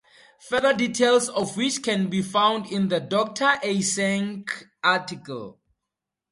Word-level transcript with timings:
Further 0.49 0.73
details 0.73 1.29
of 1.29 1.55
which 1.55 1.83
can 1.83 2.09
be 2.09 2.23
found 2.23 2.65
in 2.71 2.87
the 2.87 2.99
Doctor 2.99 3.59
Eysenck 3.63 4.49
article. 4.83 5.59